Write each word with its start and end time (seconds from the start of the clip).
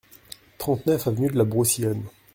trente-neuf 0.57 1.05
avenue 1.07 1.27
de 1.29 1.37
la 1.37 1.43
Broussillonne 1.43 2.03